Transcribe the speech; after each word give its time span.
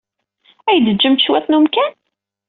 Ad 0.69 0.73
iyi-d-teǧǧemt 0.73 1.23
cwiṭ 1.25 1.45
n 1.47 1.57
umkan? 1.57 1.93